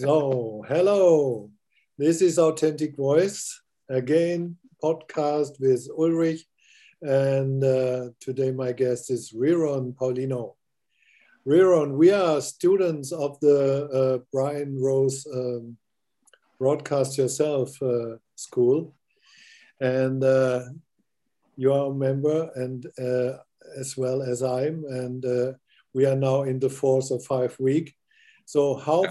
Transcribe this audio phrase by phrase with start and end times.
[0.00, 1.50] So, hello.
[1.98, 6.44] This is Authentic Voice, again, podcast with Ulrich.
[7.02, 10.54] And uh, today my guest is Riron Paulino.
[11.44, 15.76] Riron, we are students of the uh, Brian Rose um,
[16.60, 18.94] Broadcast Yourself uh, School.
[19.80, 20.60] And uh,
[21.56, 23.38] you are a member and uh,
[23.76, 24.84] as well as I'm.
[24.84, 25.52] And uh,
[25.92, 27.96] we are now in the fourth or five week.
[28.44, 29.02] So how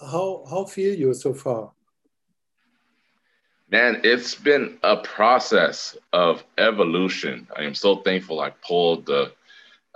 [0.00, 1.72] how how feel you so far?
[3.68, 7.48] Man, it's been a process of evolution.
[7.56, 9.32] I am so thankful I pulled the,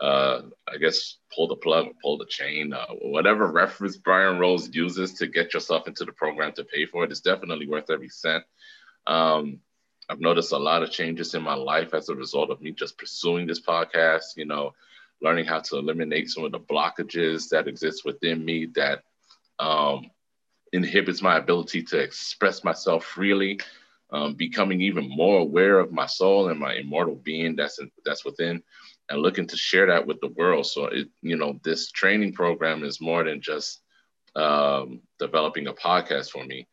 [0.01, 5.15] uh, I guess, pull the plug, pull the chain, uh, whatever reference Brian Rose uses
[5.15, 7.05] to get yourself into the program to pay for.
[7.05, 8.43] It's definitely worth every cent.
[9.07, 9.61] Um,
[10.09, 12.99] I've noticed a lot of changes in my life as a result of me just
[12.99, 14.37] pursuing this podcast.
[14.37, 14.75] You know,
[15.23, 19.05] learning how to eliminate some of the blockages that exist within me that
[19.61, 20.11] um,
[20.73, 23.61] inhibits my ability to express myself freely,
[24.13, 28.25] um, becoming even more aware of my soul and my immortal being that's in, that's
[28.25, 28.63] within,
[29.09, 30.67] and looking to share that with the world.
[30.67, 33.81] So it, you know, this training program is more than just
[34.35, 36.67] um, developing a podcast for me.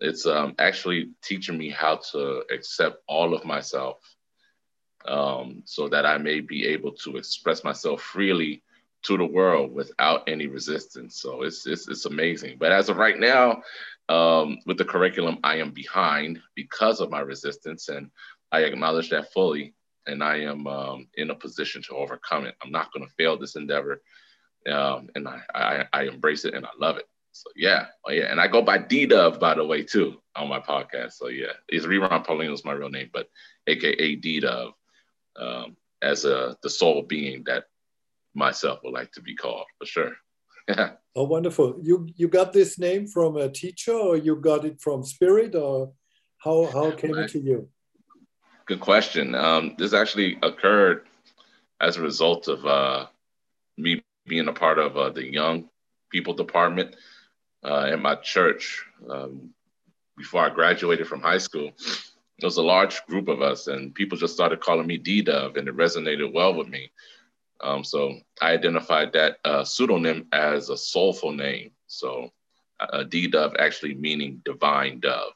[0.00, 3.98] It's um, actually teaching me how to accept all of myself,
[5.06, 8.62] um, so that I may be able to express myself freely
[9.04, 11.20] to the world without any resistance.
[11.20, 12.56] So it's it's, it's amazing.
[12.58, 13.62] But as of right now,
[14.08, 18.10] um, with the curriculum, I am behind because of my resistance, and
[18.50, 19.74] I acknowledge that fully.
[20.06, 22.54] And I am um, in a position to overcome it.
[22.62, 24.00] I'm not going to fail this endeavor,
[24.70, 27.06] um, and I, I, I embrace it and I love it.
[27.32, 30.48] So yeah, oh yeah, and I go by D Dove by the way too on
[30.48, 31.12] my podcast.
[31.12, 33.28] So yeah, it's Riron Paulino is my real name, but
[33.66, 34.72] AKA D Dove
[35.36, 37.64] um, as a the soul being that
[38.34, 40.12] myself would like to be called for sure.
[41.16, 41.78] oh, wonderful!
[41.82, 45.92] You you got this name from a teacher, or you got it from spirit, or
[46.38, 47.24] how how came right.
[47.24, 47.68] it to you?
[48.66, 49.34] Good question.
[49.34, 51.06] Um, this actually occurred
[51.80, 53.06] as a result of uh,
[53.78, 55.70] me being a part of uh, the young
[56.10, 56.96] people department
[57.64, 59.50] uh, at my church um,
[60.16, 61.72] before I graduated from high school.
[62.38, 65.56] There was a large group of us, and people just started calling me D Dove,
[65.56, 66.90] and it resonated well with me.
[67.60, 71.72] Um, so I identified that uh, pseudonym as a soulful name.
[71.86, 72.30] So
[72.80, 75.32] uh, D Dove actually meaning divine dove,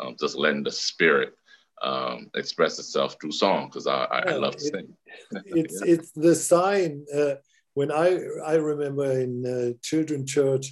[0.00, 1.34] um, just letting the spirit
[1.82, 4.96] um, express itself through song because I, I, I, love to it, sing.
[5.46, 5.94] it's yeah.
[5.94, 7.04] it's the sign.
[7.14, 7.34] Uh,
[7.74, 10.66] when I I remember in uh, children church,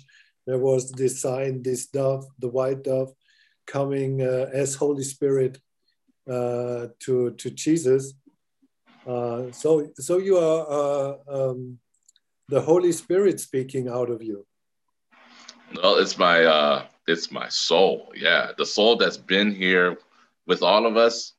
[0.47, 3.12] there was this sign, this dove, the white dove,
[3.67, 5.59] coming uh, as Holy Spirit
[6.28, 8.15] uh, to to Jesus
[9.10, 11.78] uh, so, so you are uh, um,
[12.48, 14.47] the Holy Spirit speaking out of you.
[15.75, 18.12] Well, it's my uh, it's my soul.
[18.15, 19.98] Yeah, the soul that's been here
[20.47, 21.32] with all of us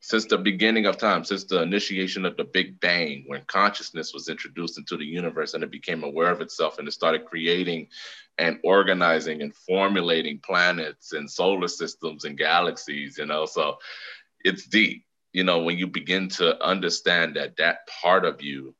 [0.00, 4.28] since the beginning of time, since the initiation of the Big Bang, when consciousness was
[4.28, 7.86] introduced into the universe and it became aware of itself and it started creating
[8.38, 13.18] and organizing and formulating planets and solar systems and galaxies.
[13.18, 13.78] You know, so
[14.44, 18.74] it's deep you know when you begin to understand that that part of you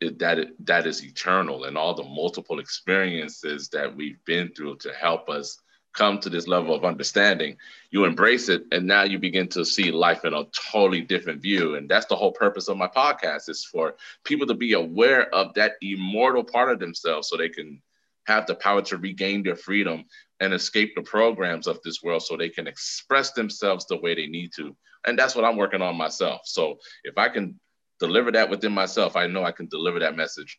[0.00, 5.28] that that is eternal and all the multiple experiences that we've been through to help
[5.28, 5.60] us
[5.96, 7.56] come to this level of understanding
[7.90, 11.76] you embrace it and now you begin to see life in a totally different view.
[11.76, 15.54] And that's the whole purpose of my podcast is for people to be aware of
[15.54, 17.80] that immortal part of themselves so they can
[18.24, 20.04] have the power to regain their freedom
[20.40, 24.26] and escape the programs of this world so they can express themselves the way they
[24.26, 26.42] need to and that's what I'm working on myself.
[26.44, 27.58] So if I can
[28.00, 30.58] deliver that within myself, I know I can deliver that message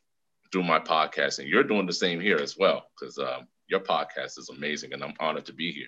[0.51, 1.39] through my podcast.
[1.39, 5.03] And you're doing the same here as well, because um, your podcast is amazing, and
[5.03, 5.87] I'm honored to be here.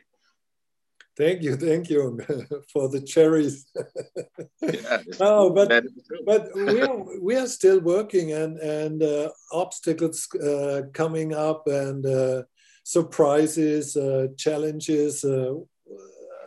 [1.17, 2.17] Thank you, thank you
[2.73, 3.65] for the cherries.
[4.61, 5.83] yeah, no, but
[6.25, 12.05] but we are we are still working, and and uh, obstacles uh, coming up, and
[12.05, 12.43] uh,
[12.83, 15.55] surprises, uh, challenges, uh,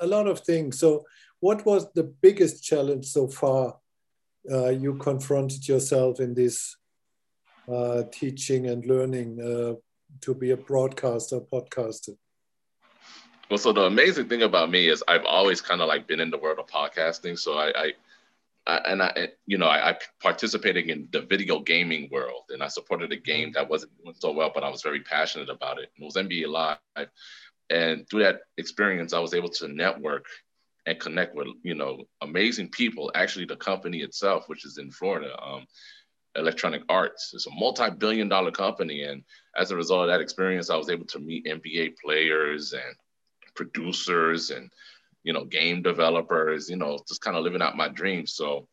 [0.00, 0.78] a lot of things.
[0.78, 1.04] So
[1.42, 3.76] what was the biggest challenge so far
[4.50, 6.76] uh, you confronted yourself in this
[7.68, 9.74] uh, teaching and learning uh,
[10.20, 12.16] to be a broadcaster, podcaster?
[13.50, 16.30] Well, so the amazing thing about me is I've always kind of like been in
[16.30, 17.36] the world of podcasting.
[17.36, 17.92] So I, I,
[18.68, 22.68] I and I, you know, I, I participated in the video gaming world, and I
[22.68, 25.90] supported a game that wasn't doing so well, but I was very passionate about it.
[25.96, 27.08] And It was NBA Live,
[27.68, 30.26] and through that experience, I was able to network
[30.86, 33.10] and connect with you know amazing people.
[33.14, 35.66] Actually, the company itself, which is in Florida, um,
[36.36, 37.32] Electronic Arts.
[37.34, 39.02] It's a multi-billion dollar company.
[39.02, 39.22] And
[39.56, 42.96] as a result of that experience, I was able to meet NBA players and
[43.54, 44.70] producers and,
[45.24, 48.32] you know, game developers, you know, just kind of living out my dreams.
[48.34, 48.66] So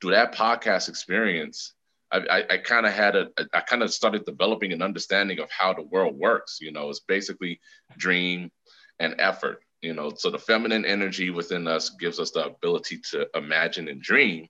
[0.00, 1.74] through that podcast experience,
[2.10, 5.50] I, I, I kind of had a, I kind of started developing an understanding of
[5.50, 6.58] how the world works.
[6.60, 7.60] You know, it's basically
[7.96, 8.50] dream
[8.98, 9.62] and effort.
[9.80, 14.02] You know, so the feminine energy within us gives us the ability to imagine and
[14.02, 14.48] dream.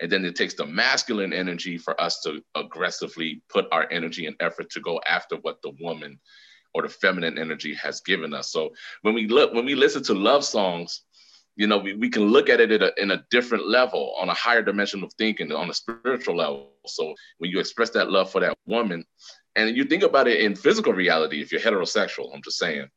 [0.00, 4.36] And then it takes the masculine energy for us to aggressively put our energy and
[4.40, 6.18] effort to go after what the woman
[6.72, 8.50] or the feminine energy has given us.
[8.52, 8.70] So
[9.02, 11.02] when we look, when we listen to love songs,
[11.56, 14.34] you know, we, we can look at it a, in a different level, on a
[14.34, 16.72] higher dimension of thinking, on a spiritual level.
[16.86, 19.04] So when you express that love for that woman,
[19.56, 22.88] and you think about it in physical reality, if you're heterosexual, I'm just saying,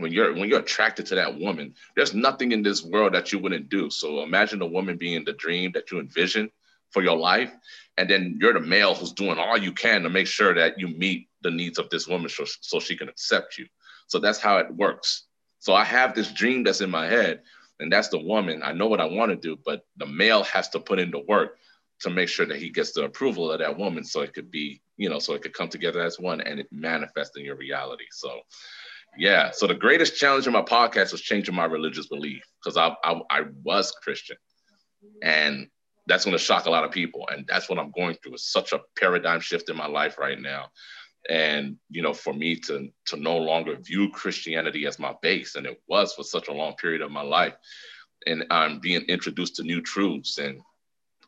[0.00, 3.38] when you're when you're attracted to that woman, there's nothing in this world that you
[3.38, 3.90] wouldn't do.
[3.90, 6.50] So imagine a woman being the dream that you envision
[6.90, 7.52] for your life,
[7.96, 10.88] and then you're the male who's doing all you can to make sure that you
[10.88, 13.66] meet the needs of this woman so, so she can accept you.
[14.08, 15.24] So that's how it works.
[15.60, 17.42] So I have this dream that's in my head,
[17.78, 18.62] and that's the woman.
[18.64, 21.20] I know what I want to do, but the male has to put in the
[21.28, 21.58] work
[22.00, 24.80] to make sure that he gets the approval of that woman so it could be,
[24.96, 28.06] you know, so it could come together as one and it manifests in your reality.
[28.10, 28.40] So
[29.16, 29.50] yeah.
[29.52, 33.20] So the greatest challenge in my podcast was changing my religious belief because I, I,
[33.30, 34.36] I was Christian,
[35.22, 35.68] and
[36.06, 37.28] that's going to shock a lot of people.
[37.30, 38.34] And that's what I'm going through.
[38.34, 40.66] It's such a paradigm shift in my life right now.
[41.28, 45.66] And you know, for me to to no longer view Christianity as my base, and
[45.66, 47.54] it was for such a long period of my life,
[48.26, 50.60] and I'm being introduced to new truths and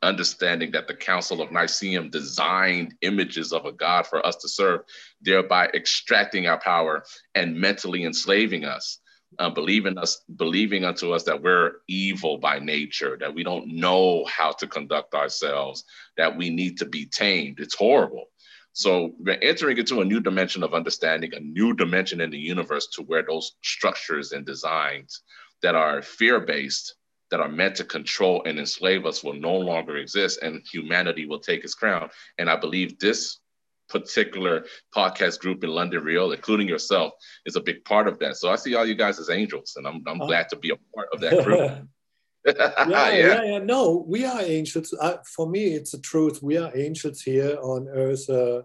[0.03, 4.81] understanding that the Council of Nicaea designed images of a God for us to serve,
[5.21, 7.05] thereby extracting our power
[7.35, 8.99] and mentally enslaving us.
[9.39, 14.27] Uh, believing us, believing unto us that we're evil by nature, that we don't know
[14.27, 15.85] how to conduct ourselves,
[16.19, 17.59] that we need to be tamed.
[17.59, 18.27] It's horrible.
[18.75, 22.89] So we're entering into a new dimension of understanding, a new dimension in the universe
[22.89, 25.23] to where those structures and designs
[25.63, 26.95] that are fear-based
[27.33, 31.41] that are meant to control and enslave us will no longer exist and humanity will
[31.41, 32.11] take its crown.
[32.39, 33.41] And I believe this
[33.89, 37.15] particular podcast group in London Real, including yourself,
[37.47, 38.37] is a big part of that.
[38.37, 40.27] So I see all you guys as angels, and I'm, I'm oh.
[40.27, 41.89] glad to be a part of that group.
[42.47, 44.93] yeah, yeah, yeah, yeah, No, we are angels.
[45.01, 46.43] Uh, for me, it's the truth.
[46.43, 48.29] We are angels here on earth.
[48.29, 48.63] Uh,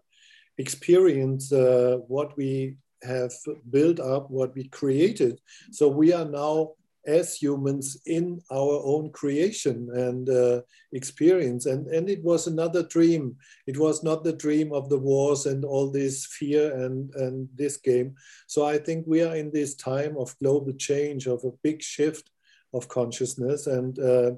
[0.57, 3.31] experience uh, what we have
[3.69, 5.39] built up, what we created.
[5.71, 6.71] So we are now
[7.07, 10.61] as humans in our own creation and uh,
[10.91, 11.65] experience.
[11.65, 13.37] And, and it was another dream.
[13.65, 17.77] It was not the dream of the wars and all this fear and, and this
[17.77, 18.15] game.
[18.47, 22.29] So I think we are in this time of global change, of a big shift
[22.73, 23.67] of consciousness.
[23.67, 24.31] And uh,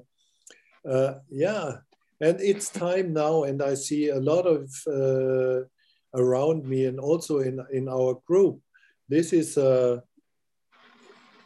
[0.88, 1.78] uh, yeah,
[2.20, 3.42] and it's time now.
[3.42, 5.66] And I see a lot of uh,
[6.14, 8.60] around me and also in, in our group.
[9.08, 10.04] This is a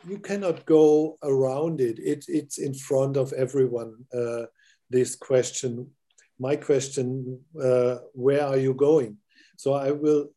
[0.06, 1.98] you cannot go around it.
[1.98, 3.94] it it's in front of everyone.
[4.12, 4.46] Uh,
[4.90, 5.90] this question,
[6.38, 9.16] my question, uh, where are you going?
[9.56, 10.30] So I will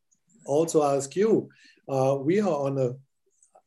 [0.46, 1.50] also ask you.
[1.90, 2.92] Uh, we are on a,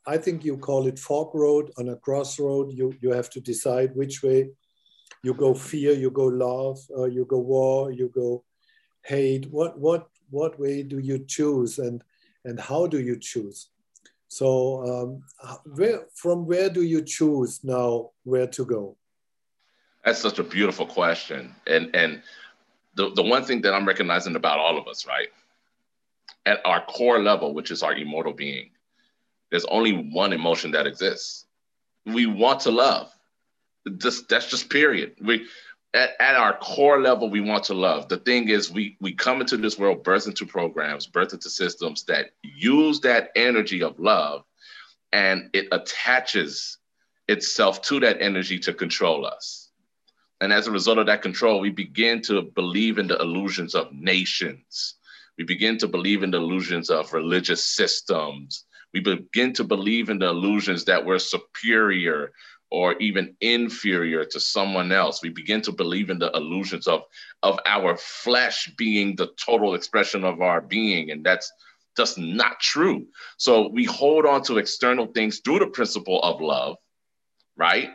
[0.06, 2.72] I think you call it fork road, on a crossroad.
[2.72, 4.50] You you have to decide which way.
[5.22, 8.44] You go fear, you go love, uh, you go war, you go
[9.04, 9.46] hate.
[9.50, 12.02] What what what way do you choose, and
[12.44, 13.70] and how do you choose?
[14.30, 14.86] So
[15.42, 18.96] um, where, from where do you choose now where to go?
[20.04, 21.52] That's such a beautiful question.
[21.66, 22.22] And, and
[22.94, 25.26] the, the one thing that I'm recognizing about all of us, right?
[26.46, 28.70] At our core level, which is our immortal being,
[29.50, 31.46] there's only one emotion that exists.
[32.06, 33.12] We want to love.
[33.98, 35.16] Just that's just period.
[35.20, 35.46] We
[35.94, 38.08] at, at our core level, we want to love.
[38.08, 42.04] The thing is, we we come into this world, birth into programs, birth into systems
[42.04, 44.44] that use that energy of love,
[45.12, 46.78] and it attaches
[47.28, 49.70] itself to that energy to control us.
[50.40, 53.92] And as a result of that control, we begin to believe in the illusions of
[53.92, 54.94] nations.
[55.36, 58.64] We begin to believe in the illusions of religious systems.
[58.92, 62.32] We begin to believe in the illusions that we're superior
[62.70, 65.22] or even inferior to someone else.
[65.22, 67.02] We begin to believe in the illusions of,
[67.42, 71.10] of our flesh being the total expression of our being.
[71.10, 71.50] And that's
[71.96, 73.06] just not true.
[73.36, 76.76] So we hold on to external things through the principle of love,
[77.56, 77.90] right?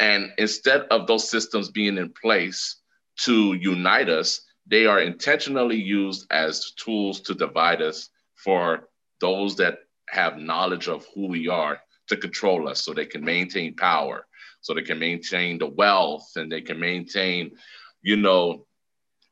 [0.00, 2.76] And instead of those systems being in place
[3.20, 8.88] to unite us, they are intentionally used as tools to divide us for
[9.20, 9.78] those that
[10.08, 14.26] have knowledge of who we are to control us so they can maintain power,
[14.60, 17.52] so they can maintain the wealth and they can maintain,
[18.02, 18.66] you know,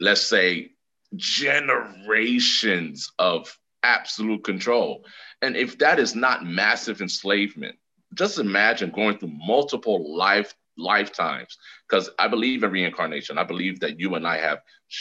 [0.00, 0.72] let's say
[1.16, 5.04] generations of absolute control.
[5.42, 7.76] And if that is not massive enslavement,
[8.14, 11.56] just imagine going through multiple life lifetimes
[11.88, 13.38] because i believe in reincarnation.
[13.38, 14.58] I believe that you and i have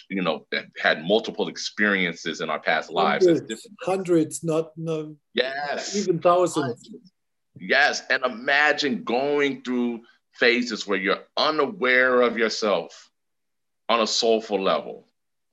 [0.10, 0.46] you know
[0.80, 3.68] had multiple experiences in our past hundreds, lives.
[3.82, 5.96] hundreds not no yes.
[5.96, 6.90] even thousands
[7.60, 10.02] yes and imagine going through
[10.34, 13.12] phases where you're unaware of yourself
[13.90, 15.08] on a soulful level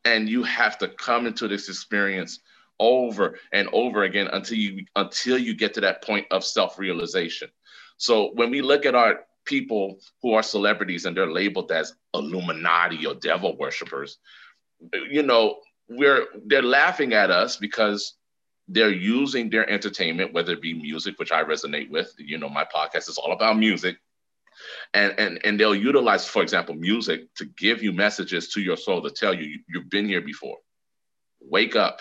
[0.05, 2.41] and you have to come into this experience
[2.79, 7.49] over and over again until you until you get to that point of self-realization.
[7.99, 13.07] So when we look at our people who are celebrities and they're labeled as illuminati
[13.07, 14.19] or devil worshippers
[15.11, 15.57] you know
[15.89, 18.15] we're they're laughing at us because
[18.73, 22.65] they're using their entertainment whether it be music which i resonate with you know my
[22.65, 23.97] podcast is all about music.
[24.93, 29.01] And and and they'll utilize for example music to give you messages to your soul
[29.03, 30.59] to tell you you've been here before.
[31.41, 32.01] Wake up.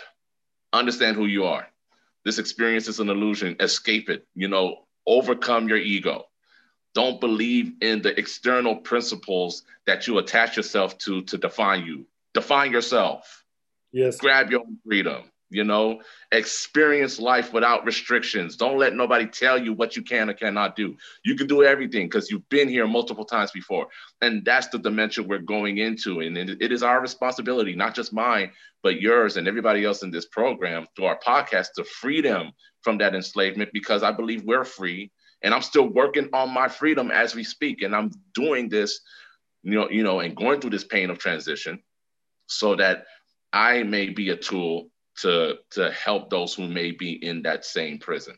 [0.73, 1.67] Understand who you are.
[2.25, 3.55] This experience is an illusion.
[3.59, 4.27] Escape it.
[4.35, 6.25] You know overcome your ego.
[6.93, 12.07] Don't believe in the external principles that you attach yourself to to define you.
[12.33, 13.45] Define yourself.
[13.93, 14.17] Yes.
[14.17, 16.01] Grab your own freedom you know
[16.31, 18.55] experience life without restrictions.
[18.55, 20.95] Don't let nobody tell you what you can or cannot do.
[21.25, 23.87] You can do everything because you've been here multiple times before.
[24.21, 26.19] And that's the dimension we're going into.
[26.19, 28.51] And it is our responsibility not just mine
[28.81, 32.51] but yours and everybody else in this program through our podcast to free them
[32.81, 35.11] from that enslavement because i believe we're free.
[35.41, 37.81] And i'm still working on my freedom as we speak.
[37.81, 39.01] And i'm doing this
[39.63, 41.81] you know you know and going through this pain of transition
[42.47, 43.05] so that
[43.51, 44.89] i may be a tool
[45.21, 48.35] to to help those who may be in that same prison.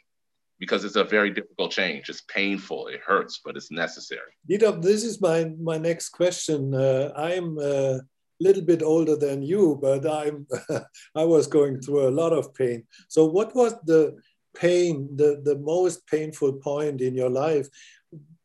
[0.60, 2.08] Because it's a very difficult change.
[2.08, 2.88] It's painful.
[2.88, 4.34] It hurts but it's necessary.
[4.50, 6.74] Dieter, this is my my next question.
[6.74, 8.02] Uh, i'm a
[8.40, 10.48] little bit older than you but i'm
[11.16, 12.84] i was going through a lot of pain.
[13.08, 14.18] So what was the
[14.56, 17.68] pain the the most painful point in your life?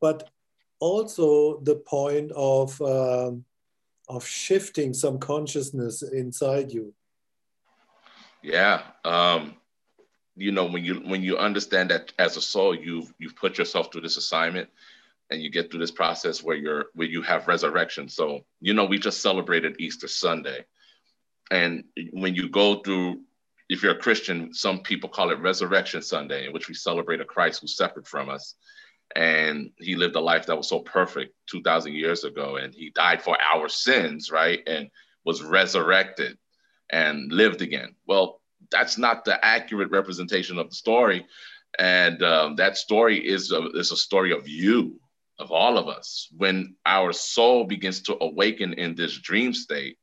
[0.00, 0.28] But
[0.78, 3.44] also the point of um,
[4.08, 6.94] of shifting some consciousness inside you
[8.46, 8.82] yeah.
[9.04, 9.56] Um,
[10.36, 13.90] you know, when you when you understand that as a soul, you've you've put yourself
[13.90, 14.68] through this assignment
[15.30, 18.08] and you get through this process where you're where you have resurrection.
[18.08, 20.64] So, you know, we just celebrated Easter Sunday.
[21.50, 23.22] And when you go through,
[23.68, 27.24] if you're a Christian, some people call it Resurrection Sunday, in which we celebrate a
[27.24, 28.54] Christ who's separate from us.
[29.14, 32.56] And he lived a life that was so perfect 2,000 years ago.
[32.56, 34.60] And he died for our sins, right?
[34.66, 34.90] And
[35.24, 36.36] was resurrected
[36.90, 37.94] and lived again.
[38.06, 38.40] Well,
[38.70, 41.26] that's not the accurate representation of the story.
[41.78, 44.98] And um, that story is a, is a story of you,
[45.38, 46.28] of all of us.
[46.36, 49.98] When our soul begins to awaken in this dream state,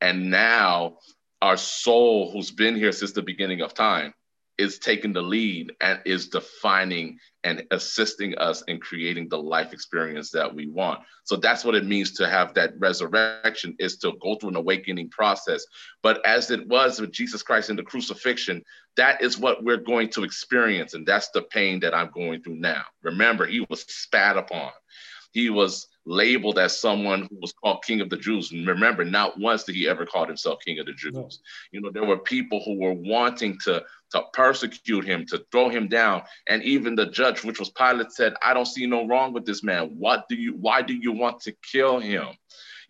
[0.00, 0.98] and now
[1.42, 4.14] our soul, who's been here since the beginning of time,
[4.56, 10.30] is taking the lead and is defining and assisting us in creating the life experience
[10.30, 11.00] that we want.
[11.24, 15.10] So that's what it means to have that resurrection is to go through an awakening
[15.10, 15.64] process.
[16.02, 18.62] But as it was with Jesus Christ in the crucifixion,
[18.96, 20.94] that is what we're going to experience.
[20.94, 22.84] And that's the pain that I'm going through now.
[23.02, 24.70] Remember, he was spat upon.
[25.32, 28.52] He was labeled as someone who was called King of the Jews.
[28.52, 31.14] And remember, not once did he ever call himself King of the Jews.
[31.14, 31.28] No.
[31.72, 33.82] You know, there were people who were wanting to,
[34.12, 36.22] to persecute him, to throw him down.
[36.48, 39.62] And even the judge, which was Pilate, said, I don't see no wrong with this
[39.62, 39.94] man.
[39.98, 42.28] What do you why do you want to kill him?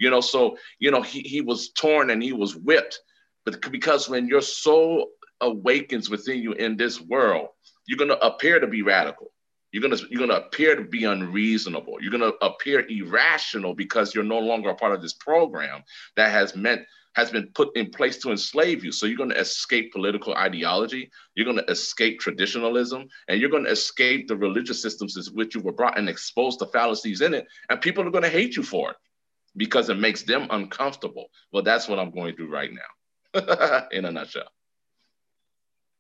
[0.01, 2.99] You know, so you know, he, he was torn and he was whipped.
[3.45, 7.49] But because when your soul awakens within you in this world,
[7.87, 9.31] you're gonna appear to be radical
[9.75, 11.97] you're gonna you're gonna appear to be unreasonable.
[12.01, 15.83] You're gonna appear irrational because you're no longer a part of this program
[16.15, 16.83] that has meant
[17.17, 18.93] has been put in place to enslave you.
[18.93, 23.65] So you're going to escape political ideology, you're going to escape traditionalism, and you're going
[23.65, 27.33] to escape the religious systems in which you were brought and expose the fallacies in
[27.33, 27.47] it.
[27.69, 28.97] And people are going to hate you for it
[29.57, 31.27] because it makes them uncomfortable.
[31.53, 34.49] Well, that's what I'm going through right now, in a nutshell.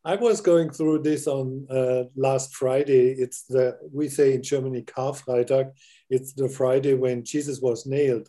[0.06, 3.12] I was going through this on uh, last Friday.
[3.12, 5.73] It's the we say in Germany Karfreitag.
[6.11, 8.28] It's the Friday when Jesus was nailed.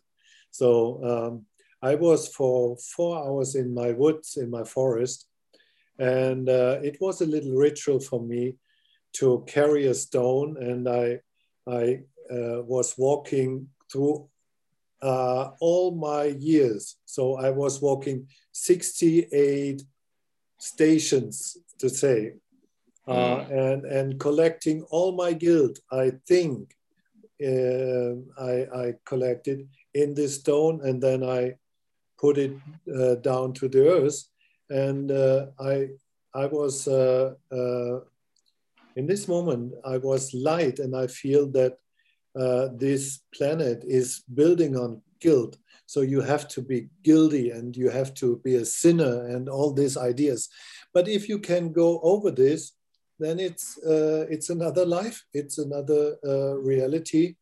[0.52, 1.46] So um,
[1.82, 5.28] I was for four hours in my woods in my forest,
[6.00, 8.56] and uh, it was a little ritual for me
[9.16, 11.20] to carry a stone, and I
[11.68, 14.30] I uh, was walking through
[15.02, 16.96] uh, all my years.
[17.04, 19.84] So I was walking 68
[20.58, 22.34] stations to say,
[23.08, 23.52] uh, mm.
[23.52, 25.80] and and collecting all my guilt.
[25.92, 26.76] I think
[27.44, 28.54] uh, I,
[28.84, 31.56] I collected in this stone, and then I
[32.18, 32.54] put it
[32.94, 34.24] uh, down to the earth.
[34.70, 35.90] And uh, I,
[36.34, 38.00] I was uh, uh,
[38.96, 41.78] in this moment, I was light, and I feel that
[42.36, 45.58] uh, this planet is building on guilt.
[45.86, 49.72] So you have to be guilty, and you have to be a sinner, and all
[49.74, 50.50] these ideas.
[50.94, 52.74] But if you can go over this,
[53.20, 57.36] then it's uh, it's another life, it's another uh, reality.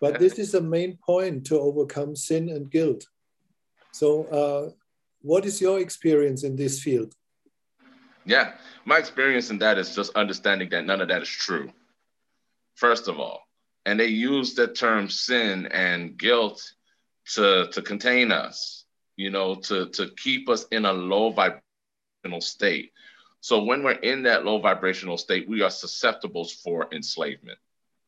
[0.00, 3.06] But this is the main point to overcome sin and guilt.
[3.92, 4.70] So, uh,
[5.20, 7.14] what is your experience in this field?
[8.24, 8.52] Yeah,
[8.84, 11.70] my experience in that is just understanding that none of that is true.
[12.74, 13.42] First of all,
[13.86, 16.60] and they use the term sin and guilt
[17.34, 18.84] to to contain us,
[19.16, 22.92] you know, to to keep us in a low vibrational state.
[23.40, 27.58] So when we're in that low vibrational state, we are susceptible for enslavement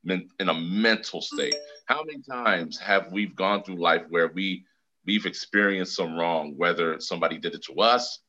[0.06, 1.56] in a mental state.
[1.86, 4.64] How many times have we gone through life where we
[5.06, 8.20] we've experienced some wrong, whether somebody did it to us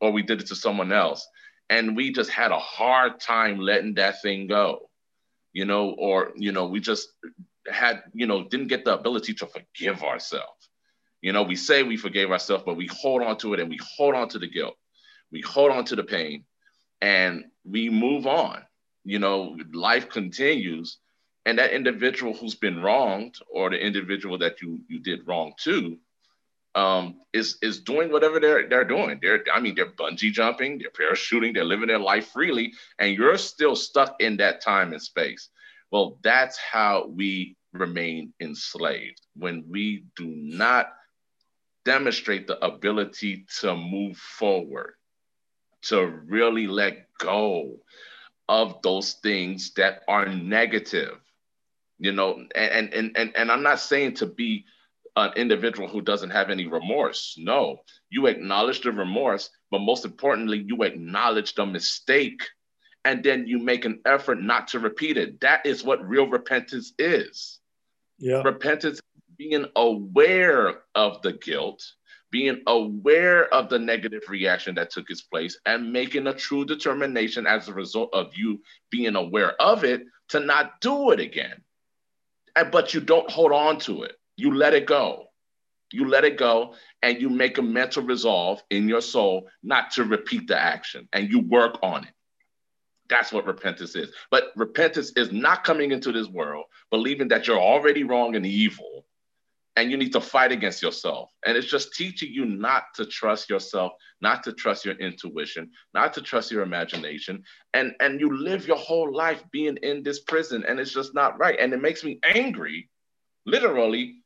[0.00, 1.26] or we did it to someone else,
[1.70, 4.90] and we just had a hard time letting that thing go,
[5.52, 7.08] you know, or you know, we just
[7.70, 10.68] had, you know, didn't get the ability to forgive ourselves.
[11.20, 13.78] You know, we say we forgave ourselves, but we hold on to it and we
[13.96, 14.76] hold on to the guilt.
[15.32, 16.44] We hold on to the pain
[17.00, 18.62] and we move on.
[19.04, 20.98] You know, life continues
[21.46, 25.98] and that individual who's been wronged or the individual that you you did wrong to
[26.74, 29.18] um, is is doing whatever they're they're doing.
[29.20, 33.38] They're I mean they're bungee jumping, they're parachuting, they're living their life freely, and you're
[33.38, 35.48] still stuck in that time and space.
[35.90, 39.20] Well, that's how we remain enslaved.
[39.36, 40.92] When we do not
[41.84, 44.94] demonstrate the ability to move forward,
[45.82, 47.76] to really let go
[48.48, 51.18] of those things that are negative
[51.98, 54.64] you know and and and, and i'm not saying to be
[55.16, 57.36] an individual who doesn't have any remorse.
[57.38, 57.78] No
[58.10, 62.42] you acknowledge the remorse but most importantly you acknowledge the mistake
[63.04, 66.92] and then you make an effort not to repeat it that is what real repentance
[66.98, 67.60] is
[68.18, 69.00] yeah repentance
[69.36, 71.84] being aware of the guilt
[72.30, 77.46] being aware of the negative reaction that took its place and making a true determination
[77.46, 81.62] as a result of you being aware of it to not do it again
[82.70, 84.16] but you don't hold on to it.
[84.36, 85.26] You let it go.
[85.92, 90.04] You let it go and you make a mental resolve in your soul not to
[90.04, 92.10] repeat the action and you work on it.
[93.08, 94.10] That's what repentance is.
[94.30, 99.04] But repentance is not coming into this world believing that you're already wrong and evil
[99.76, 101.30] and you need to fight against yourself.
[101.44, 106.14] And it's just teaching you not to trust yourself, not to trust your intuition, not
[106.14, 107.42] to trust your imagination.
[107.72, 111.38] And, and you live your whole life being in this prison, and it's just not
[111.38, 111.58] right.
[111.58, 112.88] And it makes me angry,
[113.46, 114.16] literally,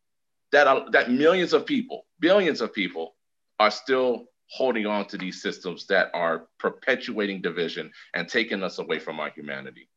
[0.52, 3.14] that, uh, that millions of people, billions of people,
[3.58, 8.98] are still holding on to these systems that are perpetuating division and taking us away
[8.98, 9.88] from our humanity.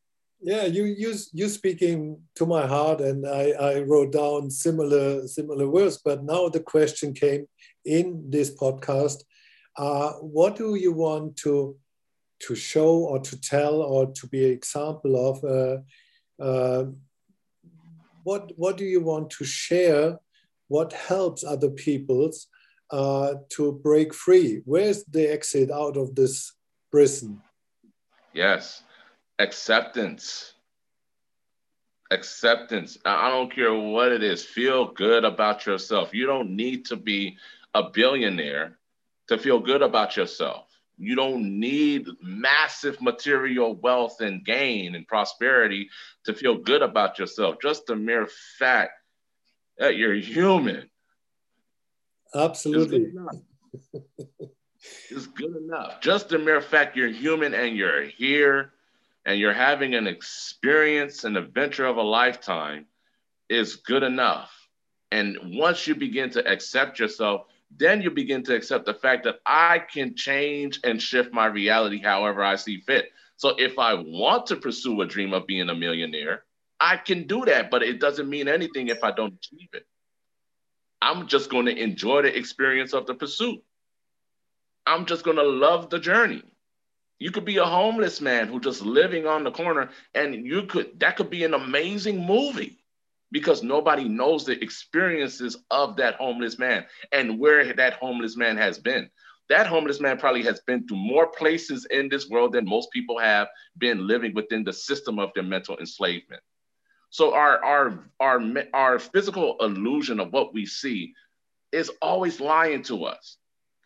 [0.42, 5.68] Yeah you you you speaking to my heart and i i wrote down similar similar
[5.70, 7.46] words but now the question came
[7.86, 9.24] in this podcast.
[9.78, 11.78] Uh, what do you want to
[12.40, 15.78] to show or to tell or to be an example of uh,
[16.44, 16.86] uh,
[18.24, 20.18] what what do you want to share?
[20.68, 22.48] What helps other peoples
[22.91, 24.62] uh, to break free.
[24.65, 26.54] Where's the exit out of this
[26.91, 27.41] prison?
[28.34, 28.84] Yes.
[29.39, 30.54] Acceptance.
[32.12, 32.97] Acceptance.
[33.06, 34.43] I don't care what it is.
[34.43, 36.13] Feel good about yourself.
[36.13, 37.38] You don't need to be
[37.73, 38.77] a billionaire
[39.30, 40.67] to feel good about yourself.
[40.97, 45.89] You don't need massive material wealth and gain and prosperity
[46.25, 47.56] to feel good about yourself.
[47.62, 48.27] Just the mere
[48.60, 48.91] fact
[49.77, 50.90] that you're human
[52.36, 53.12] absolutely
[55.10, 58.72] it's good enough just the mere fact you're human and you're here
[59.26, 62.88] and you're having an experience, an adventure of a lifetime
[63.50, 64.52] is good enough.
[65.12, 69.39] And once you begin to accept yourself, then you begin to accept the fact that
[69.46, 73.12] I can change and shift my reality however I see fit.
[73.38, 76.44] So if I want to pursue a dream of being a millionaire,
[76.80, 79.86] I can do that, but it doesn't mean anything if I don't achieve it.
[81.02, 83.64] I'm just going to enjoy the experience of the pursuit.
[84.86, 86.44] I'm just going to love the journey.
[87.20, 91.00] You could be a homeless man who just living on the corner, and you could
[91.00, 92.80] that could be an amazing movie
[93.32, 98.80] because nobody knows the experiences of that homeless man and where that homeless man has
[98.80, 99.10] been.
[99.50, 103.20] That homeless man probably has been to more places in this world than most people
[103.20, 106.42] have been living within the system of their mental enslavement.
[107.12, 108.41] So our our our
[108.74, 111.13] our physical illusion of what we see
[111.71, 113.38] is always lying to us.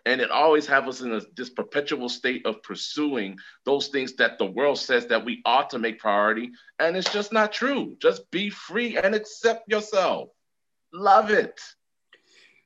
[0.08, 4.38] And it always have us in a, this perpetual state of pursuing those things that
[4.38, 6.52] the world says that we ought to make priority.
[6.78, 7.98] And it's just not true.
[8.00, 10.30] Just be free and accept yourself.
[10.94, 11.60] Love it.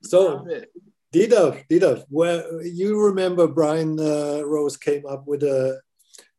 [0.03, 0.69] So, Love it.
[1.13, 5.79] Dieter, Dieter, well, you remember Brian uh, Rose came up with a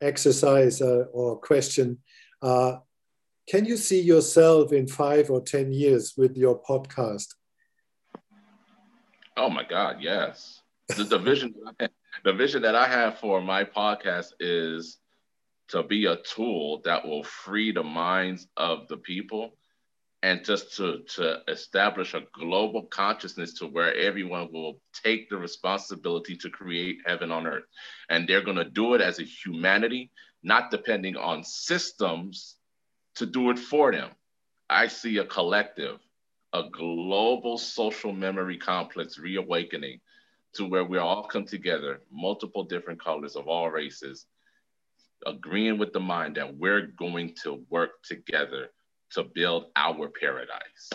[0.03, 1.99] exercise uh, or question.
[2.43, 2.77] Uh,
[3.51, 7.35] can you see yourself in five or 10 years with your podcast?
[9.37, 10.63] Oh my God, yes.
[10.97, 11.55] The, the vision,
[12.25, 14.99] the vision that I have for my podcast is
[15.71, 19.57] to be a tool that will free the minds of the people
[20.23, 26.37] and just to, to establish a global consciousness to where everyone will take the responsibility
[26.37, 27.65] to create heaven on earth.
[28.11, 30.13] And they're going to do it as a humanity,
[30.45, 32.59] not depending on systems
[33.21, 34.09] to do it for them.
[34.71, 35.99] I see a collective,
[36.55, 40.01] a global social memory complex reawakening
[40.55, 44.25] to where we all come together, multiple different colors of all races,
[45.27, 48.71] agreeing with the mind that we're going to work together
[49.13, 50.89] to build our paradise.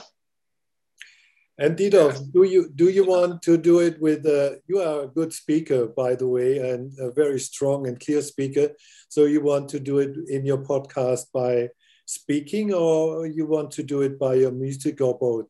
[1.60, 2.20] And Dieter, yes.
[2.22, 4.26] do you do you want to do it with?
[4.26, 8.22] Uh, you are a good speaker, by the way, and a very strong and clear
[8.22, 8.72] speaker.
[9.08, 11.70] So you want to do it in your podcast by
[12.06, 15.48] speaking, or you want to do it by your music, or both?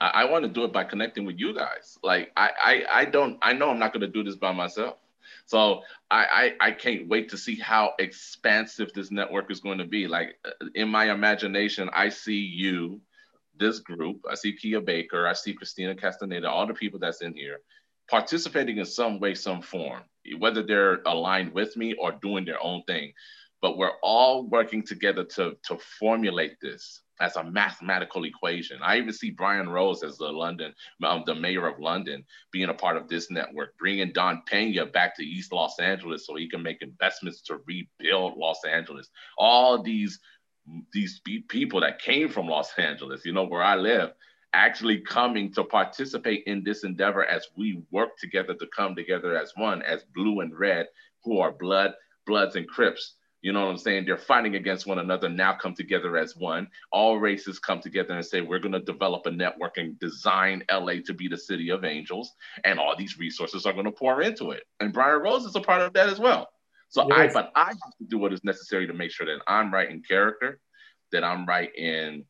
[0.00, 1.98] I, I want to do it by connecting with you guys.
[2.02, 3.38] Like I, I, I don't.
[3.42, 4.96] I know I'm not going to do this by myself.
[5.46, 9.84] So I, I, I can't wait to see how expansive this network is going to
[9.84, 10.06] be.
[10.06, 13.00] Like uh, in my imagination, I see you,
[13.58, 17.34] this group, I see Kia Baker, I see Christina Castaneda, all the people that's in
[17.34, 17.60] here
[18.08, 20.02] participating in some way, some form,
[20.38, 23.12] whether they're aligned with me or doing their own thing.
[23.66, 28.78] But we're all working together to, to formulate this as a mathematical equation.
[28.80, 32.74] I even see Brian Rose as the London, um, the mayor of London, being a
[32.74, 36.62] part of this network, bringing Don Pena back to East Los Angeles so he can
[36.62, 39.10] make investments to rebuild Los Angeles.
[39.36, 40.20] All these
[40.92, 44.12] these people that came from Los Angeles, you know, where I live,
[44.52, 49.54] actually coming to participate in this endeavor as we work together to come together as
[49.56, 50.86] one, as blue and red,
[51.24, 51.94] who are blood,
[52.26, 54.06] bloods and crips you know what I'm saying?
[54.06, 56.68] They're fighting against one another, now come together as one.
[56.90, 60.94] All races come together and say, we're going to develop a network and design LA
[61.04, 62.32] to be the city of angels.
[62.64, 64.64] And all these resources are going to pour into it.
[64.80, 66.48] And Brian Rose is a part of that as well.
[66.88, 67.30] So yes.
[67.36, 69.90] I, but I have to do what is necessary to make sure that I'm right
[69.90, 70.60] in character,
[71.12, 72.24] that I'm right in,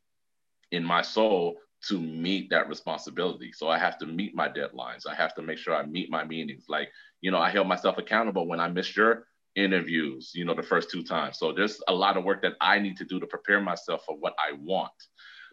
[0.72, 1.56] in my soul
[1.88, 3.52] to meet that responsibility.
[3.52, 5.06] So I have to meet my deadlines.
[5.08, 6.64] I have to make sure I meet my meetings.
[6.68, 6.90] Like,
[7.20, 10.90] you know, I held myself accountable when I missed your interviews, you know, the first
[10.90, 11.38] two times.
[11.38, 14.16] So there's a lot of work that I need to do to prepare myself for
[14.16, 14.92] what I want.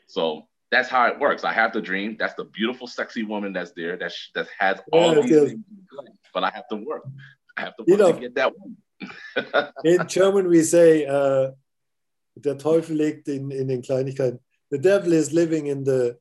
[0.08, 1.44] So that's how it works.
[1.44, 2.18] I have the dream.
[2.20, 5.63] That's the beautiful, sexy woman that's there that sh- that has all these things,
[6.34, 7.04] but I have to work.
[7.58, 8.78] I have to work you know, to get that one.
[9.84, 11.52] in German, we say, uh,
[12.39, 14.39] der Teufel liegt in, in den Kleinigkeiten.
[14.72, 16.18] The devil is living in the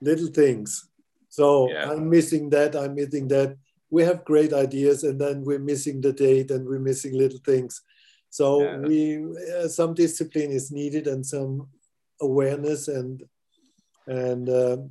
[0.00, 0.88] little things.
[1.28, 1.90] So yeah.
[1.90, 2.76] I'm missing that.
[2.76, 3.56] I'm missing that
[3.94, 7.80] we have great ideas and then we're missing the date and we're missing little things.
[8.30, 8.78] So yeah.
[8.78, 8.98] we
[9.56, 11.68] uh, some discipline is needed and some
[12.20, 13.22] awareness and
[14.08, 14.90] and um,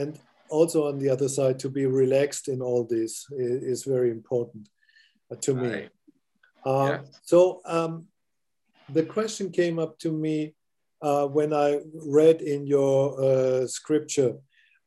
[0.00, 3.12] and also on the other side to be relaxed in all this
[3.46, 4.64] is, is very important
[5.30, 5.68] uh, to me.
[5.68, 5.90] Right.
[6.64, 7.00] Uh, yeah.
[7.22, 7.92] So um,
[8.96, 10.54] the question came up to me
[11.02, 11.80] uh, when I
[12.20, 12.96] read in your
[13.28, 14.32] uh, scripture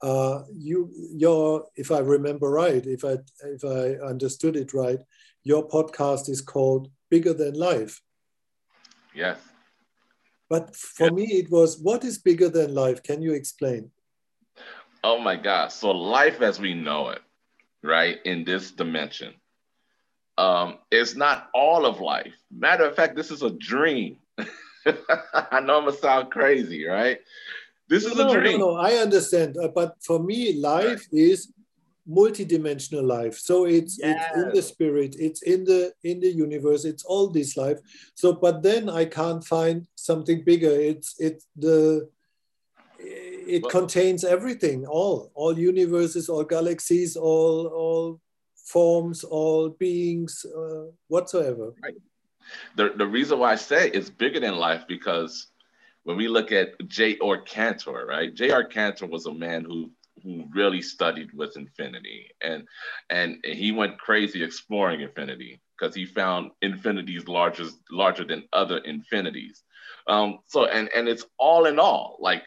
[0.03, 4.99] uh, you your if I remember right, if I if I understood it right,
[5.43, 8.01] your podcast is called Bigger Than Life.
[9.15, 9.37] Yes.
[10.49, 11.13] But for yes.
[11.13, 13.01] me, it was what is bigger than life?
[13.01, 13.91] Can you explain?
[15.03, 15.71] Oh my God!
[15.71, 17.21] So life as we know it,
[17.81, 19.33] right, in this dimension,
[20.37, 22.33] um, is not all of life.
[22.51, 24.17] Matter of fact, this is a dream.
[24.37, 27.19] I know I'm gonna sound crazy, right?
[27.93, 28.57] This is no, a dream.
[28.57, 29.55] No, no, I understand.
[29.55, 31.53] Uh, but for me, life is
[32.09, 33.37] multidimensional life.
[33.37, 34.17] So it's yes.
[34.17, 37.77] it's in the spirit, it's in the in the universe, it's all this life.
[38.15, 40.71] So, but then I can't find something bigger.
[40.71, 42.09] It's it's the
[42.97, 48.19] it well, contains everything, all all universes, all galaxies, all all
[48.55, 51.73] forms, all beings, uh, whatsoever.
[51.83, 51.93] Right.
[52.75, 55.52] The the reason why I say it's bigger than life because
[56.03, 57.41] when we look at J.R.
[57.41, 58.33] Cantor, right?
[58.33, 58.63] J.R.
[58.63, 59.91] Cantor was a man who
[60.23, 62.67] who really studied with infinity, and
[63.09, 69.63] and he went crazy exploring infinity because he found infinities larger larger than other infinities.
[70.07, 72.43] Um, so and and it's all in all, like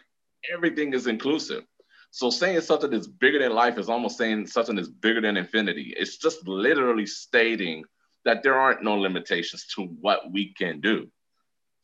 [0.53, 1.63] everything is inclusive.
[2.11, 5.93] So saying something is bigger than life is almost saying something is bigger than infinity.
[5.97, 7.83] It's just literally stating
[8.25, 11.09] that there aren't no limitations to what we can do.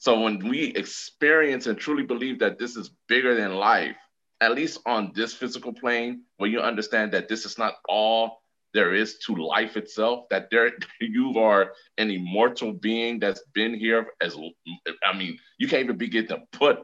[0.04, 3.96] So when we experience and truly believe that this is bigger than life,
[4.42, 8.42] at least on this physical plane, where you understand that this is not all
[8.74, 14.08] there is to life itself, that there you are an immortal being that's been here
[14.20, 14.36] as
[15.08, 16.80] I mean, you can't even begin to put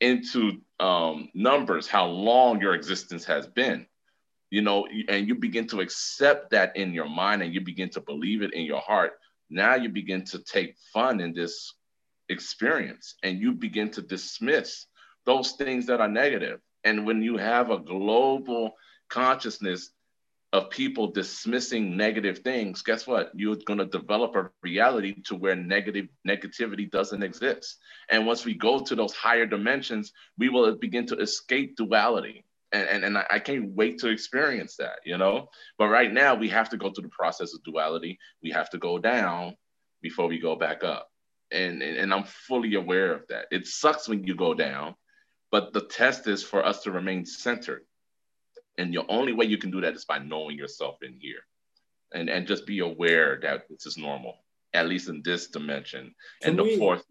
[0.00, 3.86] into um, numbers how long your existence has been.
[4.50, 8.00] You know and you begin to accept that in your mind and you begin to
[8.00, 9.14] believe it in your heart.
[9.50, 11.74] Now you begin to take fun in this
[12.28, 14.86] experience and you begin to dismiss
[15.24, 16.60] those things that are negative.
[16.84, 18.76] and when you have a global
[19.08, 19.90] consciousness
[20.52, 23.30] of people dismissing negative things, guess what?
[23.34, 27.78] You're going to develop a reality to where negative negativity doesn't exist.
[28.08, 32.44] And once we go to those higher dimensions, we will begin to escape duality.
[32.72, 35.48] And, and, and I can't wait to experience that, you know?
[35.78, 38.18] But right now, we have to go through the process of duality.
[38.42, 39.56] We have to go down
[40.00, 41.08] before we go back up.
[41.52, 43.46] And, and, and I'm fully aware of that.
[43.50, 44.94] It sucks when you go down,
[45.50, 47.82] but the test is for us to remain centered
[48.78, 51.40] and the only way you can do that is by knowing yourself in here
[52.12, 54.36] and, and just be aware that this is normal,
[54.74, 57.02] at least in this dimension, and the fourth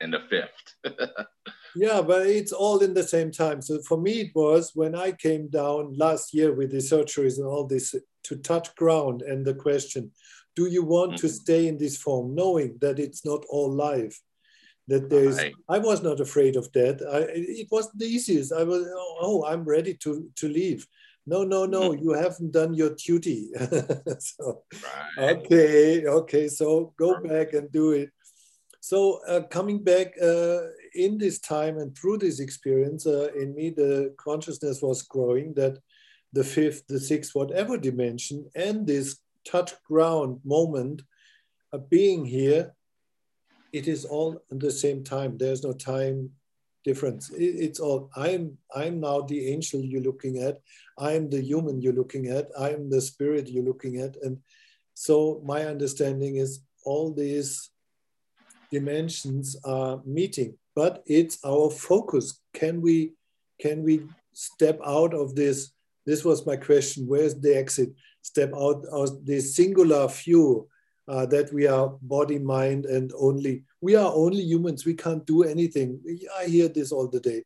[0.00, 0.96] and the fifth.
[1.76, 3.62] yeah, but it's all in the same time.
[3.62, 7.46] So for me, it was when I came down last year with the surgeries and
[7.46, 10.12] all this to touch ground and the question,
[10.56, 11.26] do you want mm-hmm.
[11.26, 14.20] to stay in this form, knowing that it's not all life?
[14.88, 15.54] that there's right.
[15.68, 18.86] i was not afraid of that I, it wasn't the easiest i was
[19.20, 20.86] oh i'm ready to to leave
[21.26, 22.02] no no no mm-hmm.
[22.02, 23.50] you haven't done your duty
[24.18, 24.62] so,
[25.18, 25.36] right.
[25.36, 28.10] okay okay so go back and do it
[28.80, 30.60] so uh, coming back uh,
[30.94, 35.78] in this time and through this experience uh, in me the consciousness was growing that
[36.32, 41.02] the fifth the sixth whatever dimension and this touch ground moment
[41.72, 42.76] of being here
[43.76, 45.36] it is all at the same time.
[45.36, 46.30] There's no time
[46.84, 47.30] difference.
[47.36, 50.60] It's all I'm I'm now the angel you're looking at.
[50.98, 52.48] I'm the human you're looking at.
[52.58, 54.16] I'm the spirit you're looking at.
[54.22, 54.38] And
[54.94, 57.70] so my understanding is all these
[58.70, 62.40] dimensions are meeting, but it's our focus.
[62.54, 63.12] Can we
[63.60, 63.94] can we
[64.32, 65.72] step out of this?
[66.06, 67.06] This was my question.
[67.06, 67.90] Where's the exit?
[68.36, 70.68] Step out of this singular view
[71.08, 74.84] uh, that we are body, mind, and only we are only humans.
[74.84, 75.88] We can't do anything.
[76.38, 77.44] I hear this all the day.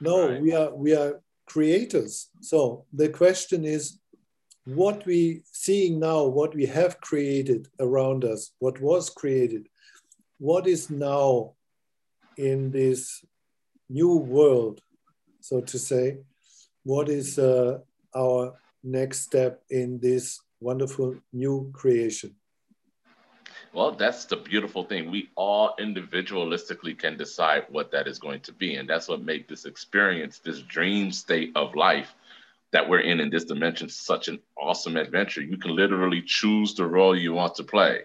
[0.00, 0.40] No, right.
[0.40, 2.28] we are we are creators.
[2.40, 3.98] So the question is,
[4.64, 9.66] what we seeing now, what we have created around us, what was created,
[10.38, 11.54] what is now
[12.36, 13.24] in this
[13.88, 14.80] new world,
[15.40, 16.18] so to say,
[16.84, 17.78] what is uh,
[18.14, 22.34] our next step in this wonderful new creation?
[23.72, 25.10] Well, that's the beautiful thing.
[25.10, 28.74] We all individualistically can decide what that is going to be.
[28.74, 32.14] And that's what makes this experience, this dream state of life
[32.72, 35.40] that we're in in this dimension, such an awesome adventure.
[35.40, 38.02] You can literally choose the role you want to play.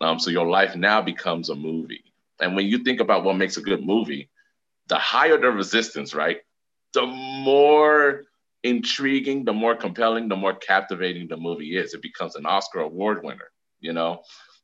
[0.00, 2.04] Um, so your life now becomes a movie.
[2.40, 4.28] And when you think about what makes a good movie,
[4.88, 6.42] the higher the resistance, right?
[6.92, 8.24] The more
[8.64, 11.94] intriguing, the more compelling, the more captivating the movie is.
[11.94, 14.22] It becomes an Oscar award winner, you know?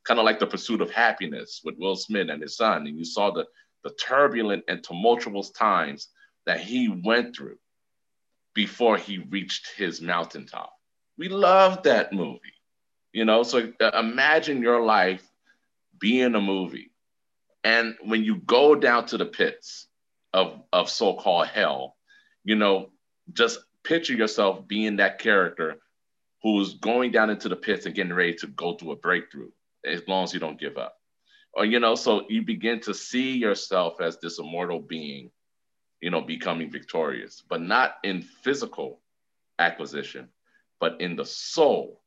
[0.08, 2.86] kind of like the pursuit of happiness with Will Smith and his son.
[2.86, 3.44] And you saw the,
[3.84, 6.08] the turbulent and tumultuous times
[6.46, 7.58] that he went through
[8.54, 10.72] before he reached his mountaintop.
[11.18, 12.40] We love that movie,
[13.12, 13.42] you know.
[13.42, 15.22] So uh, imagine your life
[16.00, 16.90] being a movie.
[17.62, 19.88] And when you go down to the pits
[20.32, 21.96] of, of so called hell,
[22.44, 22.92] you know,
[23.34, 23.58] just
[23.88, 25.78] picture yourself being that character
[26.42, 29.48] who's going down into the pits and getting ready to go through a breakthrough
[29.84, 30.96] as long as you don't give up.
[31.54, 35.30] Or, you know, so you begin to see yourself as this immortal being,
[36.02, 39.00] you know, becoming victorious, but not in physical
[39.58, 40.28] acquisition,
[40.80, 42.02] but in the soul,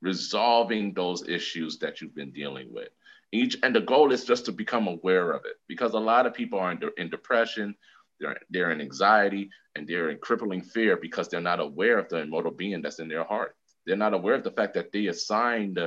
[0.00, 2.90] resolving those issues that you've been dealing with.
[3.32, 6.32] Each and the goal is just to become aware of it because a lot of
[6.32, 7.74] people are in, de- in depression,
[8.20, 12.18] they're, they're in anxiety, and they're in crippling fear because they're not aware of the
[12.18, 13.54] immortal being that's in their heart.
[13.86, 15.78] They're not aware of the fact that they assigned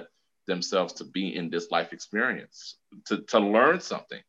[0.48, 4.22] themselves to be in this life experience, to, to learn something.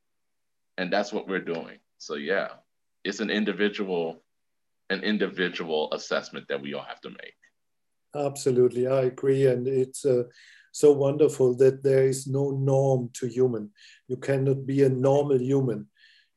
[0.79, 1.79] And that's what we're doing.
[1.99, 2.49] So yeah,
[3.05, 4.23] it's an individual,
[4.91, 7.35] an individual assessment that we all have to make.
[8.15, 9.47] Absolutely, I agree.
[9.47, 10.25] And it's uh,
[10.73, 13.71] so wonderful that there is no norm to human.
[14.09, 15.87] You cannot be a normal human.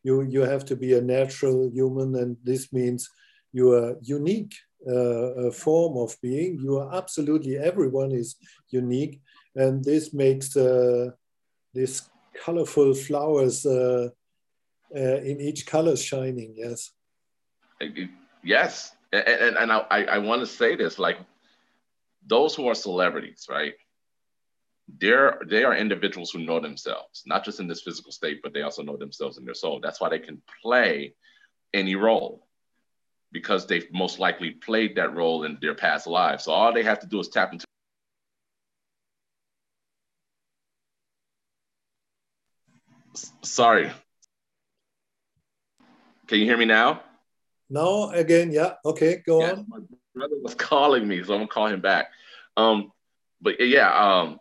[0.06, 3.10] You, you have to be a natural human, and this means
[3.52, 4.54] your unique
[4.88, 6.60] uh, form of being.
[6.62, 8.36] You are absolutely everyone is
[8.70, 9.20] unique,
[9.56, 11.10] and this makes uh,
[11.74, 11.94] this
[12.44, 14.10] colorful flowers uh,
[14.96, 16.54] uh, in each color shining.
[16.56, 16.92] Yes.
[18.44, 21.18] Yes, and, and, and I, I want to say this like
[22.28, 23.74] those who are celebrities, right?
[24.88, 28.62] They're they are individuals who know themselves, not just in this physical state, but they
[28.62, 29.80] also know themselves in their soul.
[29.82, 31.16] That's why they can play
[31.74, 32.48] any role
[33.32, 36.46] because they've most likely played that role in their past lives.
[36.46, 37.66] So all they have to do is tap into
[43.44, 43.92] sorry.
[46.28, 47.02] Can you hear me now?
[47.70, 48.74] No, again, yeah.
[48.86, 49.66] Okay, go yeah, on.
[49.68, 49.80] My
[50.14, 52.08] brother was calling me, so I'm gonna call him back.
[52.58, 52.92] Um,
[53.42, 54.40] but yeah, um,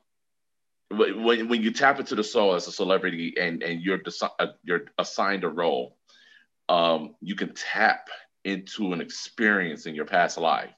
[0.90, 4.00] when when you tap into the soul as a celebrity and and you're
[4.38, 5.96] uh, you're assigned a role,
[6.68, 8.08] um, you can tap
[8.44, 10.70] into an experience in your past life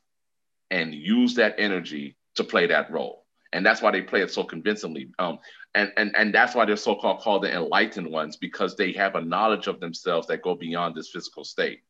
[0.70, 3.24] and use that energy to play that role.
[3.52, 5.10] And that's why they play it so convincingly.
[5.18, 5.38] Um,
[5.74, 9.20] and, and, and that's why they're so-called called the enlightened ones, because they have a
[9.20, 11.80] knowledge of themselves that go beyond this physical state.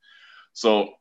[0.52, 0.94] So,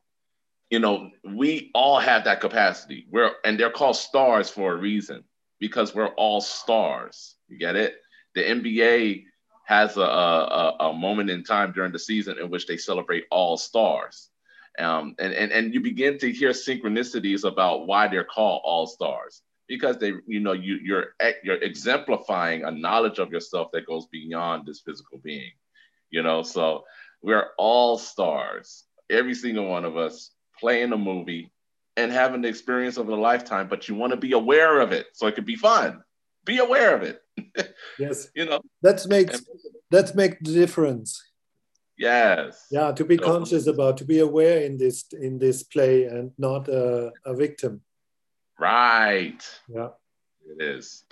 [0.70, 3.06] you know, we all have that capacity.
[3.10, 5.24] We're and they're called stars for a reason,
[5.58, 7.36] because we're all stars.
[7.48, 7.96] You get it?
[8.34, 9.24] The NBA
[9.66, 13.56] has a, a, a moment in time during the season in which they celebrate all
[13.56, 14.30] stars.
[14.78, 19.42] Um, and, and, and you begin to hear synchronicities about why they're called all stars
[19.68, 24.66] because they you know you you're you're exemplifying a knowledge of yourself that goes beyond
[24.66, 25.50] this physical being
[26.10, 26.84] you know so
[27.22, 31.50] we're all stars every single one of us playing a movie
[31.96, 35.06] and having the experience of a lifetime but you want to be aware of it
[35.12, 36.02] so it could be fun
[36.44, 37.22] be aware of it
[37.98, 39.42] yes you know that's makes
[39.90, 41.22] that's make the difference
[41.98, 46.04] yes yeah to be so, conscious about to be aware in this in this play
[46.04, 47.80] and not a, a victim
[48.58, 49.42] Right.
[49.68, 49.88] Yeah.
[50.46, 51.04] It is.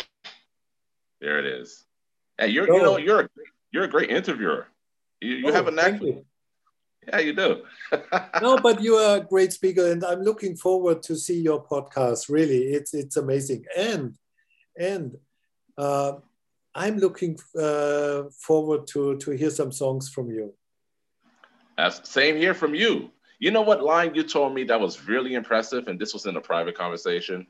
[1.21, 1.85] There it is.
[2.39, 2.83] Hey, you're you oh.
[2.83, 3.29] know you're a,
[3.71, 4.67] you're a great interviewer.
[5.21, 6.01] You, you oh, have a knack.
[7.09, 7.63] Yeah, you do.
[8.43, 12.29] no, but you are a great speaker, and I'm looking forward to see your podcast.
[12.29, 14.15] Really, it's it's amazing, and
[14.79, 15.17] and
[15.79, 16.15] uh,
[16.75, 20.55] I'm looking uh, forward to to hear some songs from you.
[21.77, 23.11] That's same here from you.
[23.39, 26.37] You know what line you told me that was really impressive, and this was in
[26.37, 27.47] a private conversation.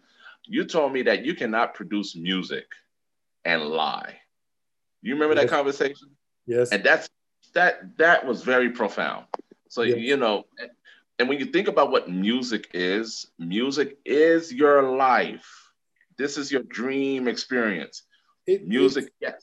[0.47, 2.67] You told me that you cannot produce music
[3.45, 4.19] and lie.
[5.03, 5.45] You remember yes.
[5.45, 6.09] that conversation?
[6.47, 6.71] Yes.
[6.73, 7.09] And that's
[7.55, 9.27] that that was very profound.
[9.69, 9.99] So yes.
[9.99, 10.45] you know,
[11.19, 15.71] and when you think about what music is, music is your life.
[16.17, 18.03] This is your dream experience.
[18.47, 19.41] It, music, yes.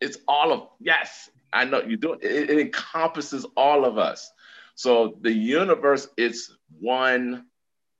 [0.00, 1.30] It's all of yes.
[1.52, 2.22] I know you do it.
[2.22, 4.30] It encompasses all of us.
[4.74, 7.46] So the universe is one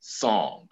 [0.00, 0.68] song.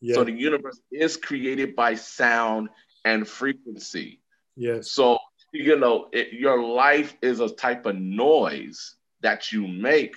[0.00, 0.14] Yeah.
[0.14, 2.68] So the universe is created by sound
[3.04, 4.20] and frequency.
[4.56, 4.90] Yes.
[4.92, 5.18] So
[5.52, 10.14] you know, it, your life is a type of noise that you make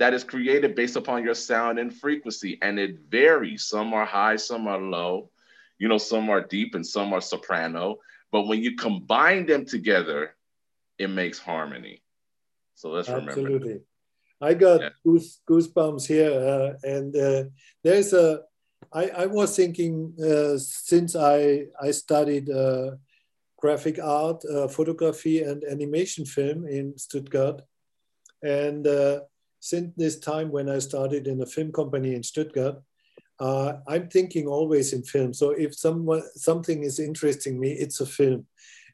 [0.00, 3.64] that is created based upon your sound and frequency, and it varies.
[3.64, 5.30] Some are high, some are low.
[5.78, 7.98] You know, some are deep and some are soprano.
[8.32, 10.34] But when you combine them together,
[10.98, 12.02] it makes harmony.
[12.74, 13.42] So let's Absolutely.
[13.44, 13.56] remember.
[13.56, 13.80] Absolutely.
[14.40, 14.88] I got yeah.
[15.04, 17.44] goose, goosebumps here, uh, and uh,
[17.84, 18.42] there's a.
[18.92, 22.96] I, I was thinking uh, since I I studied uh,
[23.56, 27.62] graphic art, uh, photography, and animation film in Stuttgart,
[28.44, 29.20] and uh,
[29.60, 32.76] since this time when I started in a film company in Stuttgart,
[33.40, 35.32] I'm thinking always in film.
[35.32, 38.46] So if someone something is interesting me, it's a film.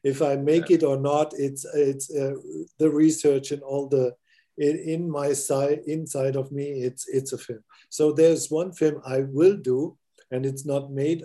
[0.03, 0.77] If I make yeah.
[0.77, 4.15] it or not, it's it's the research and all the
[4.57, 9.01] in, in my side inside of me it's it's a film so there's one film
[9.05, 9.97] i will do
[10.31, 11.23] and it's not made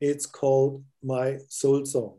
[0.00, 2.18] it's called my soul song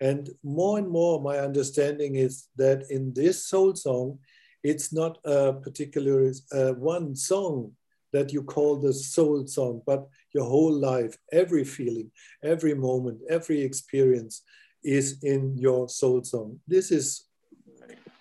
[0.00, 4.18] and more and more my understanding is that in this soul song
[4.62, 7.72] it's not a particular uh, one song
[8.12, 12.10] that you call the soul song but your whole life every feeling
[12.42, 14.42] every moment every experience
[14.82, 17.26] is in your soul song this is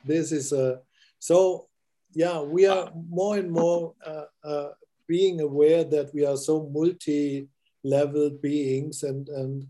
[0.05, 0.79] this is a
[1.19, 1.69] so
[2.13, 4.69] yeah, we are more and more uh, uh,
[5.07, 9.67] being aware that we are so multi-level beings, and and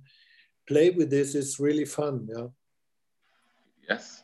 [0.68, 2.28] play with this is really fun.
[2.32, 2.48] Yeah.
[3.90, 4.24] Yes,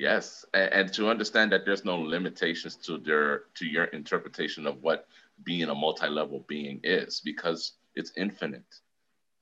[0.00, 4.82] yes, and, and to understand that there's no limitations to their to your interpretation of
[4.82, 5.06] what
[5.44, 8.74] being a multi-level being is, because it's infinite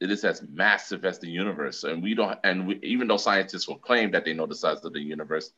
[0.01, 3.67] it is as massive as the universe and we don't and we, even though scientists
[3.67, 5.53] will claim that they know the size of the universe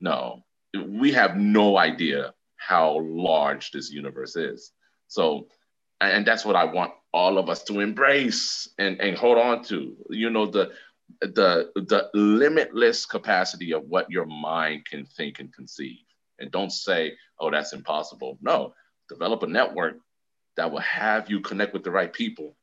[0.00, 0.42] no
[0.88, 4.72] we have no idea how large this universe is.
[5.08, 5.48] So,
[6.00, 9.96] and that's what I want all of us to embrace and, and hold on to.
[10.10, 10.72] You know, the
[11.20, 15.98] the the limitless capacity of what your mind can think and conceive.
[16.38, 18.38] And don't say, oh, that's impossible.
[18.40, 18.74] No,
[19.08, 19.98] develop a network
[20.56, 22.56] that will have you connect with the right people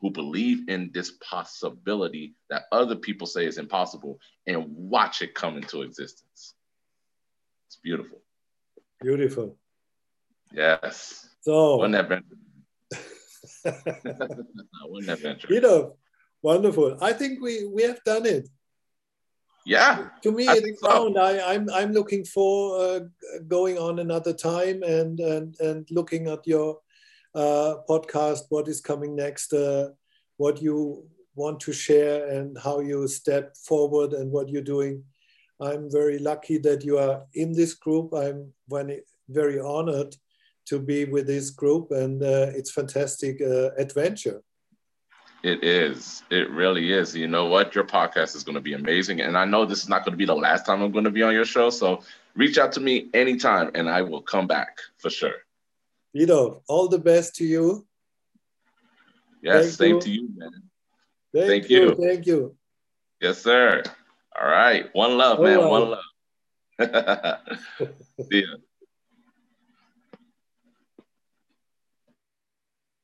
[0.00, 5.56] who believe in this possibility that other people say is impossible and watch it come
[5.56, 6.54] into existence.
[7.68, 8.20] It's beautiful.
[9.00, 9.56] Beautiful.
[10.52, 11.28] Yes.
[11.42, 12.36] So, one adventure.
[14.88, 15.46] one adventure.
[15.48, 15.96] You know,
[16.42, 16.98] wonderful.
[17.00, 18.48] I think we we have done it.
[19.64, 20.08] Yeah.
[20.22, 21.14] To me, I it's sound.
[21.14, 21.22] So.
[21.22, 23.00] I, I'm I'm looking for uh,
[23.46, 26.80] going on another time and and and looking at your
[27.34, 29.88] uh, podcast, what is coming next, uh,
[30.36, 35.04] what you want to share, and how you step forward and what you're doing.
[35.60, 38.12] I'm very lucky that you are in this group.
[38.12, 38.52] I'm
[39.28, 40.16] very honored
[40.66, 44.42] to be with this group, and uh, it's fantastic uh, adventure.
[45.42, 46.22] It is.
[46.30, 47.16] It really is.
[47.16, 47.74] You know what?
[47.74, 49.20] Your podcast is going to be amazing.
[49.20, 51.10] And I know this is not going to be the last time I'm going to
[51.10, 51.70] be on your show.
[51.70, 52.02] So
[52.36, 55.34] reach out to me anytime and I will come back for sure.
[56.12, 57.86] You know, all the best to you.
[59.42, 60.00] Yes, thank same you.
[60.00, 60.50] to you, man.
[61.34, 61.80] Thank, thank you.
[61.80, 61.94] you.
[61.96, 62.56] Thank you.
[63.20, 63.82] Yes, sir.
[64.40, 64.86] All right.
[64.92, 65.58] One love, One man.
[65.58, 65.70] Love.
[65.70, 67.38] One love.
[68.30, 68.56] See ya.